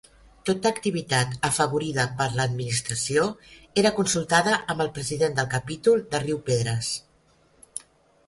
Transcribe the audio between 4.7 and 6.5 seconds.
amb el president del Capítol de Riu